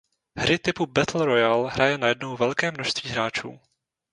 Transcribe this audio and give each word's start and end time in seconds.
Hry 0.39 0.57
typu 0.59 0.87
Battle 0.87 1.25
royale 1.25 1.69
hraje 1.69 1.97
najednou 1.97 2.37
velké 2.37 2.71
množství 2.71 3.09
hráčů. 3.09 3.59